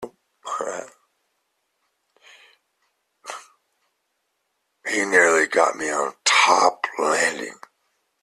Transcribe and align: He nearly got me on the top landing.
He 4.89 5.05
nearly 5.05 5.45
got 5.45 5.75
me 5.77 5.91
on 5.91 6.07
the 6.07 6.15
top 6.25 6.87
landing. 6.97 7.53